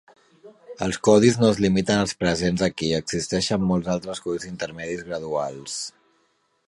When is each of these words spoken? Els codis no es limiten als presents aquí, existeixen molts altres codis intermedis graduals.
Els 0.85 0.95
codis 1.07 1.35
no 1.41 1.49
es 1.55 1.59
limiten 1.65 2.01
als 2.05 2.15
presents 2.23 2.63
aquí, 2.69 2.89
existeixen 3.01 3.67
molts 3.73 3.93
altres 3.97 4.23
codis 4.25 4.49
intermedis 4.53 5.05
graduals. 5.11 5.77